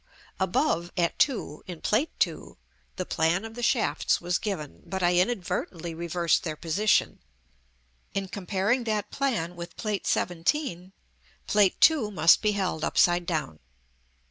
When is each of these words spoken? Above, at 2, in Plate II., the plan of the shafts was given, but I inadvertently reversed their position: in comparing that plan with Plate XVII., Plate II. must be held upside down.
Above, 0.39 0.91
at 0.97 1.19
2, 1.19 1.61
in 1.67 1.79
Plate 1.79 2.09
II., 2.25 2.53
the 2.95 3.05
plan 3.05 3.45
of 3.45 3.53
the 3.53 3.61
shafts 3.61 4.19
was 4.19 4.39
given, 4.39 4.81
but 4.83 5.03
I 5.03 5.13
inadvertently 5.15 5.93
reversed 5.93 6.41
their 6.41 6.55
position: 6.55 7.19
in 8.11 8.27
comparing 8.27 8.85
that 8.85 9.11
plan 9.11 9.55
with 9.55 9.77
Plate 9.77 10.07
XVII., 10.07 10.91
Plate 11.45 11.91
II. 11.91 12.09
must 12.09 12.41
be 12.41 12.53
held 12.53 12.83
upside 12.83 13.27
down. 13.27 13.59